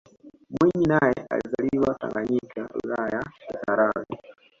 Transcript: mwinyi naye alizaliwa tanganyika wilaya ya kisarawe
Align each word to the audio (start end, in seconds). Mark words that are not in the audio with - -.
mwinyi 0.51 0.85
naye 0.87 1.25
alizaliwa 1.29 1.95
tanganyika 1.99 2.69
wilaya 2.83 3.09
ya 3.11 3.21
kisarawe 3.39 4.05